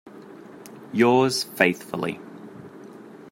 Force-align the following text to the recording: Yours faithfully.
Yours 0.93 1.43
faithfully. 1.43 2.19